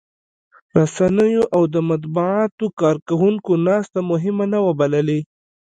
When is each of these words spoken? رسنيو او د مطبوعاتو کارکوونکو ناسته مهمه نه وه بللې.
رسنيو 0.77 1.43
او 1.55 1.61
د 1.73 1.75
مطبوعاتو 1.89 2.65
کارکوونکو 2.81 3.51
ناسته 3.67 3.99
مهمه 4.11 4.45
نه 4.53 4.59
وه 4.65 4.73
بللې. 4.79 5.19